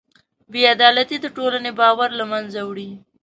بېعدالتي 0.51 1.17
د 1.21 1.25
ټولنې 1.35 1.71
باور 1.79 2.09
له 2.19 2.25
منځه 2.31 2.59
وړي. 2.69 2.89